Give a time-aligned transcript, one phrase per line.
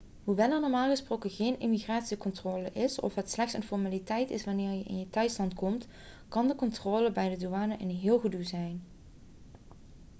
[0.23, 4.83] hoewel er normaal gesproken geen immigratiecontrole is of het slechts een formaliteit is wanneer je
[4.83, 5.87] in je thuisland aankomt
[6.27, 8.83] kan de controle bij de douane een heel gedoe zijn